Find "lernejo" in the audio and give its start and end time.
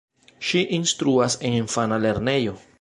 2.07-2.61